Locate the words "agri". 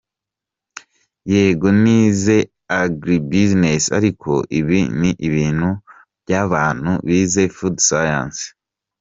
2.81-3.17